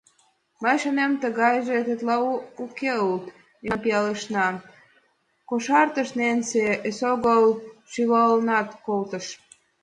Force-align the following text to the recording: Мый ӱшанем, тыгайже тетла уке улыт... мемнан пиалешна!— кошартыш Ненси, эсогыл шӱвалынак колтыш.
Мый 0.61 0.75
ӱшанем, 0.79 1.11
тыгайже 1.21 1.77
тетла 1.87 2.15
уке 2.63 2.91
улыт... 3.05 3.25
мемнан 3.61 3.79
пиалешна!— 3.83 4.47
кошартыш 5.49 6.09
Ненси, 6.19 6.63
эсогыл 6.89 7.45
шӱвалынак 7.91 8.67
колтыш. 8.85 9.25